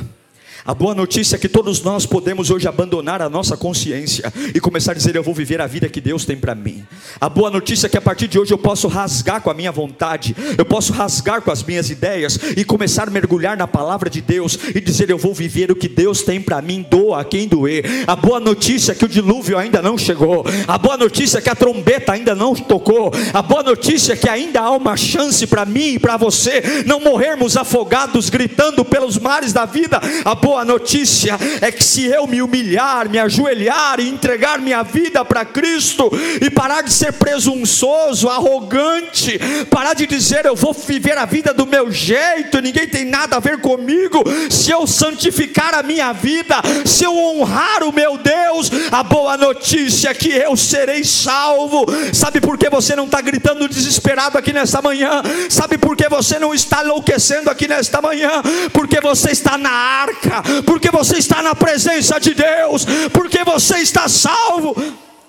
[0.68, 4.92] A boa notícia é que todos nós podemos hoje abandonar a nossa consciência e começar
[4.92, 6.84] a dizer: Eu vou viver a vida que Deus tem para mim.
[7.18, 9.72] A boa notícia é que a partir de hoje eu posso rasgar com a minha
[9.72, 14.20] vontade, eu posso rasgar com as minhas ideias e começar a mergulhar na palavra de
[14.20, 18.04] Deus e dizer: Eu vou viver o que Deus tem para mim, doa quem doer.
[18.06, 20.44] A boa notícia é que o dilúvio ainda não chegou.
[20.66, 23.10] A boa notícia é que a trombeta ainda não tocou.
[23.32, 27.00] A boa notícia é que ainda há uma chance para mim e para você não
[27.00, 29.98] morrermos afogados gritando pelos mares da vida.
[30.26, 34.82] A boa boa notícia é que se eu me humilhar, me ajoelhar e entregar minha
[34.82, 39.38] vida para Cristo e parar de ser presunçoso, arrogante,
[39.70, 43.40] parar de dizer eu vou viver a vida do meu jeito, ninguém tem nada a
[43.40, 49.04] ver comigo, se eu santificar a minha vida, se eu honrar o meu Deus, a
[49.04, 51.86] boa notícia é que eu serei salvo.
[52.12, 55.22] Sabe por que você não está gritando desesperado aqui nesta manhã?
[55.48, 58.42] Sabe por que você não está enlouquecendo aqui nesta manhã?
[58.72, 64.08] Porque você está na arca, porque você está na presença de Deus, porque você está
[64.08, 64.74] salvo.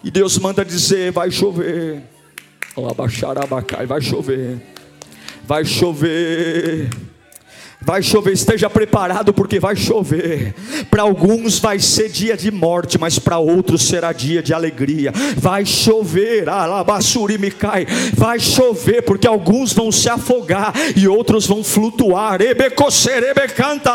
[0.04, 2.02] E Deus manda dizer: vai chover.
[3.88, 4.58] Vai chover.
[5.46, 6.90] Vai chover.
[7.82, 10.54] Vai chover, esteja preparado porque vai chover.
[10.92, 15.14] Para alguns vai ser dia de morte, mas para outros será dia de alegria.
[15.38, 17.88] Vai chover, alabassuri cai.
[18.14, 22.40] Vai chover porque alguns vão se afogar e outros vão flutuar.
[23.56, 23.92] canta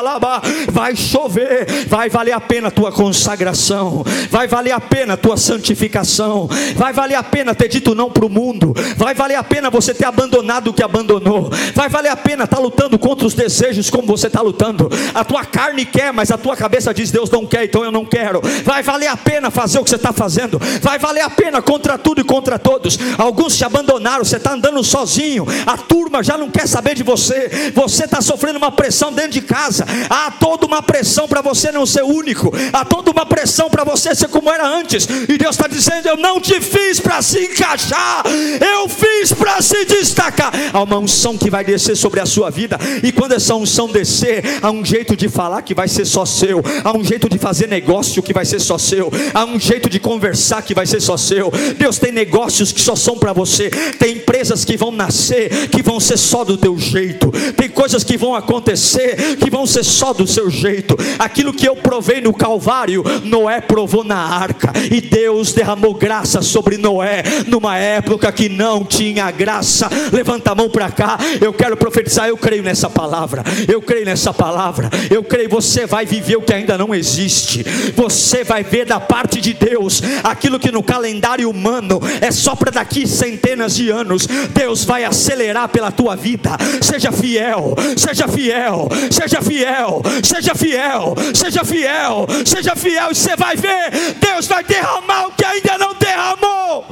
[0.72, 5.36] Vai chover, vai valer a pena a tua consagração, vai valer a pena a tua
[5.36, 9.68] santificação, vai valer a pena ter dito não para o mundo, vai valer a pena
[9.68, 13.34] você ter abandonado o que abandonou, vai valer a pena estar tá lutando contra os
[13.34, 14.88] desejos como você está lutando.
[15.14, 18.04] A tua carne quer, mas a tua cabeça diz: Deus não quer, então eu não
[18.04, 18.40] quero.
[18.64, 20.60] Vai valer a pena fazer o que você está fazendo.
[20.80, 22.98] Vai valer a pena contra tudo e contra todos.
[23.18, 25.46] Alguns te abandonaram, você está andando sozinho.
[25.66, 27.72] A turma já não quer saber de você.
[27.74, 29.84] Você está sofrendo uma pressão dentro de casa.
[30.08, 32.52] Há toda uma pressão para você não ser único.
[32.72, 35.06] Há toda uma pressão para você ser como era antes.
[35.28, 38.22] E Deus está dizendo: Eu não te fiz para se encaixar.
[38.60, 40.52] Eu fiz para se destacar.
[40.72, 42.78] Há uma unção que vai descer sobre a sua vida.
[43.02, 46.62] E quando essa unção descer, há um jeito de falar que vai ser só seu,
[46.82, 49.98] há um jeito de fazer negócio que vai ser só seu, há um jeito de
[49.98, 51.52] conversar que vai ser só seu.
[51.76, 56.00] Deus tem negócios que só são para você, tem empresas que vão nascer, que vão
[56.00, 60.26] ser só do teu jeito, tem coisas que vão acontecer que vão ser só do
[60.26, 60.96] seu jeito.
[61.18, 66.76] Aquilo que eu provei no Calvário, Noé provou na arca, e Deus derramou graça sobre
[66.76, 69.88] Noé numa época que não tinha graça.
[70.12, 73.42] Levanta a mão para cá, eu quero profetizar, eu creio nessa palavra.
[73.68, 74.90] Eu creio nessa palavra.
[75.10, 77.62] Eu creio você vai viver o que ainda não existe.
[77.94, 82.70] Você vai ver da parte de Deus aquilo que no calendário humano é só para
[82.70, 84.26] daqui centenas de anos.
[84.26, 86.50] Deus vai acelerar pela tua vida.
[86.82, 93.56] Seja fiel, seja fiel, seja fiel, seja fiel, seja fiel, seja fiel e você vai
[93.56, 93.90] ver.
[94.20, 96.86] Deus vai derramar o que ainda não derramou.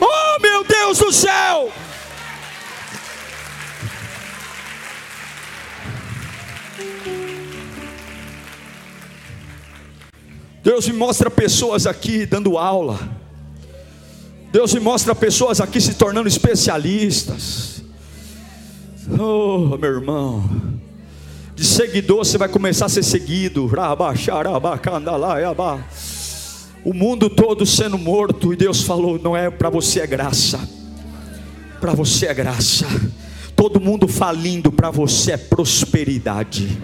[0.00, 1.72] Oh, meu Deus do céu!
[10.64, 12.98] Deus me mostra pessoas aqui dando aula.
[14.50, 17.82] Deus me mostra pessoas aqui se tornando especialistas.
[19.20, 20.48] Oh, meu irmão.
[21.54, 23.70] De seguidor você vai começar a ser seguido.
[26.82, 30.66] O mundo todo sendo morto e Deus falou: não é para você é graça.
[31.78, 32.86] Para você é graça.
[33.54, 36.80] Todo mundo falindo, para você é prosperidade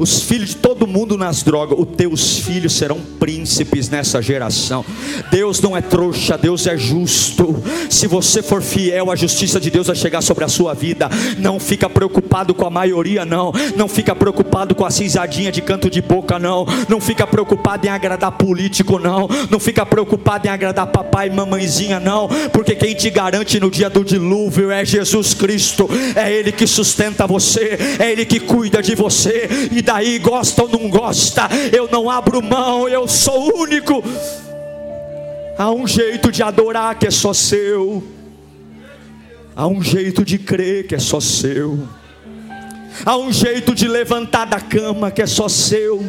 [0.00, 4.82] os filhos de todo mundo nas drogas, os teus filhos serão príncipes nessa geração.
[5.30, 7.62] Deus não é trouxa, Deus é justo.
[7.90, 11.10] Se você for fiel, a justiça de Deus vai chegar sobre a sua vida.
[11.36, 13.52] Não fica preocupado com a maioria, não.
[13.76, 16.64] Não fica preocupado com a cinzadinha de canto de boca, não.
[16.88, 19.28] Não fica preocupado em agradar político, não.
[19.50, 22.26] Não fica preocupado em agradar papai e mamãezinha, não.
[22.52, 25.86] Porque quem te garante no dia do dilúvio é Jesus Cristo.
[26.16, 29.46] É Ele que sustenta você, é Ele que cuida de você.
[29.70, 34.04] E daí, gosta ou não gosta, eu não abro mão, eu sou único.
[35.58, 38.02] Há um jeito de adorar que é só seu,
[39.54, 41.88] há um jeito de crer que é só seu,
[43.04, 46.08] há um jeito de levantar da cama que é só seu,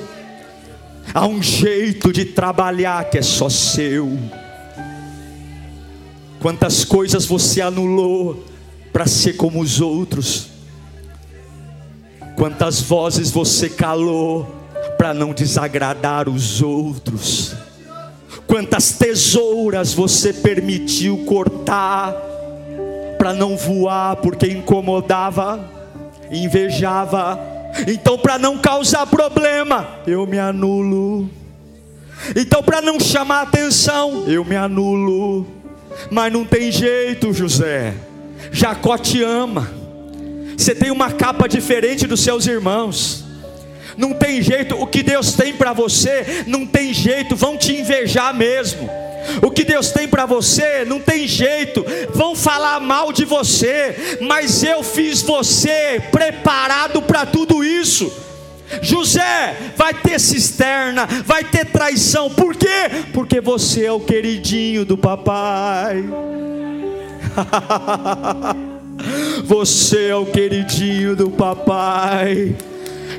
[1.11, 4.15] há um jeito de trabalhar que é só seu.
[6.39, 8.45] Quantas coisas você anulou
[8.93, 10.50] para ser como os outros?
[12.35, 14.55] Quantas vozes você calou
[14.97, 17.55] para não desagradar os outros?
[18.47, 22.13] Quantas tesouras você permitiu cortar
[23.17, 25.59] para não voar porque incomodava,
[26.31, 27.39] invejava?
[27.87, 31.29] Então, para não causar problema, eu me anulo.
[32.35, 35.47] Então, para não chamar atenção, eu me anulo.
[36.09, 37.93] Mas não tem jeito, José.
[38.51, 39.80] Jacó te ama.
[40.61, 43.23] Você tem uma capa diferente dos seus irmãos.
[43.97, 48.31] Não tem jeito, o que Deus tem para você, não tem jeito, vão te invejar
[48.31, 48.87] mesmo.
[49.41, 51.83] O que Deus tem para você, não tem jeito,
[52.13, 58.13] vão falar mal de você, mas eu fiz você preparado para tudo isso.
[58.83, 63.07] José vai ter cisterna, vai ter traição, por quê?
[63.13, 66.05] Porque você é o queridinho do papai.
[69.43, 72.55] Você é o queridinho do papai.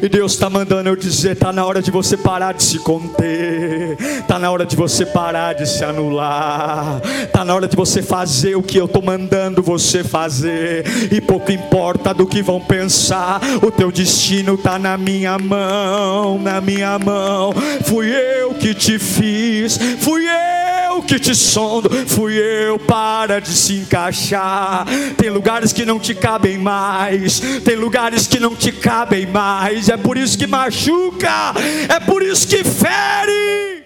[0.02, 3.96] E Deus está mandando eu dizer: está na hora de você parar de se conter,
[4.00, 8.56] está na hora de você parar de se anular, está na hora de você fazer
[8.56, 13.70] o que eu estou mandando você fazer, e pouco importa do que vão pensar, o
[13.70, 17.54] teu destino está na minha mão, na minha mão.
[17.84, 23.74] Fui eu que te fiz, fui eu que te sondo, fui eu para de se
[23.76, 24.86] encaixar.
[25.16, 29.96] Tem lugares que não te cabem mais, tem lugares que não te cabem mais é
[29.96, 31.52] por isso que machuca,
[31.88, 33.84] é por isso que fere.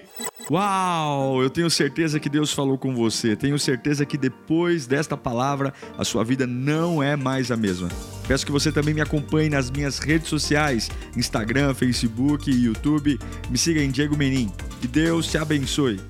[0.48, 3.34] Uau, eu tenho certeza que Deus falou com você.
[3.34, 7.88] Tenho certeza que depois desta palavra a sua vida não é mais a mesma.
[8.28, 13.18] Peço que você também me acompanhe nas minhas redes sociais: Instagram, Facebook YouTube.
[13.50, 14.52] Me siga em Diego Menin.
[14.80, 16.00] Que Deus te abençoe.